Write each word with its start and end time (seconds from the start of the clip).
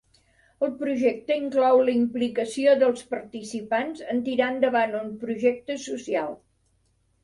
El 0.67 0.71
projecte 0.79 1.37
inclou 1.41 1.83
la 1.89 1.95
implicació 1.99 2.75
dels 2.85 3.05
participants 3.13 4.05
en 4.17 4.27
tirar 4.33 4.51
endavant 4.59 5.01
un 5.07 5.17
projecte 5.27 5.83
social. 5.89 6.39